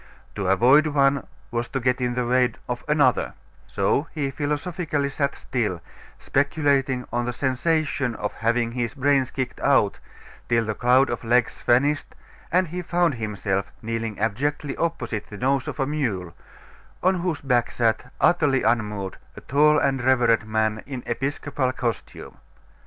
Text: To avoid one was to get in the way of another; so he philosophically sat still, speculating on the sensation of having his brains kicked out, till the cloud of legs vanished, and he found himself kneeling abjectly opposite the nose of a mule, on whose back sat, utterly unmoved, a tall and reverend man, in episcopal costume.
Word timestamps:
To 0.33 0.47
avoid 0.47 0.87
one 0.87 1.27
was 1.51 1.67
to 1.67 1.79
get 1.79 2.01
in 2.01 2.15
the 2.15 2.25
way 2.25 2.53
of 2.67 2.83
another; 2.87 3.35
so 3.67 4.07
he 4.15 4.31
philosophically 4.31 5.11
sat 5.11 5.35
still, 5.35 5.79
speculating 6.17 7.05
on 7.13 7.25
the 7.25 7.31
sensation 7.31 8.15
of 8.15 8.33
having 8.33 8.71
his 8.71 8.95
brains 8.95 9.29
kicked 9.29 9.59
out, 9.59 9.99
till 10.49 10.65
the 10.65 10.73
cloud 10.73 11.11
of 11.11 11.23
legs 11.23 11.61
vanished, 11.61 12.15
and 12.51 12.69
he 12.69 12.81
found 12.81 13.13
himself 13.13 13.71
kneeling 13.83 14.17
abjectly 14.19 14.75
opposite 14.77 15.27
the 15.27 15.37
nose 15.37 15.67
of 15.67 15.79
a 15.79 15.85
mule, 15.85 16.33
on 17.03 17.19
whose 17.19 17.41
back 17.41 17.69
sat, 17.69 18.11
utterly 18.19 18.63
unmoved, 18.63 19.17
a 19.37 19.41
tall 19.41 19.77
and 19.77 20.01
reverend 20.03 20.47
man, 20.47 20.81
in 20.87 21.03
episcopal 21.05 21.71
costume. 21.71 22.37